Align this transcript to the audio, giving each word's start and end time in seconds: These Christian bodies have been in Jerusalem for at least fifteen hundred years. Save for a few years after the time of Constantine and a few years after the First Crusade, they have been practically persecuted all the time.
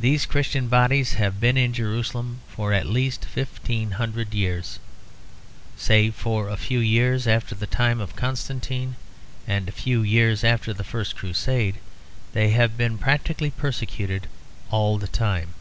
These 0.00 0.24
Christian 0.24 0.68
bodies 0.68 1.14
have 1.14 1.40
been 1.40 1.56
in 1.56 1.72
Jerusalem 1.72 2.42
for 2.46 2.72
at 2.72 2.86
least 2.86 3.24
fifteen 3.24 3.90
hundred 3.98 4.32
years. 4.32 4.78
Save 5.76 6.14
for 6.14 6.48
a 6.48 6.56
few 6.56 6.78
years 6.78 7.26
after 7.26 7.56
the 7.56 7.66
time 7.66 8.00
of 8.00 8.14
Constantine 8.14 8.94
and 9.44 9.68
a 9.68 9.72
few 9.72 10.02
years 10.02 10.44
after 10.44 10.72
the 10.72 10.84
First 10.84 11.16
Crusade, 11.16 11.78
they 12.34 12.50
have 12.50 12.76
been 12.76 12.98
practically 12.98 13.50
persecuted 13.50 14.28
all 14.70 14.96
the 14.96 15.08
time. 15.08 15.54